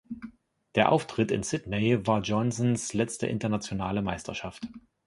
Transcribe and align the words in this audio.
Der 0.73 0.91
Auftritt 0.91 1.29
in 1.29 1.43
Sydney 1.43 2.07
war 2.07 2.21
Johnsons 2.21 2.93
letzte 2.95 3.27
internationale 3.27 4.01
Meisterschaft. 4.01 4.63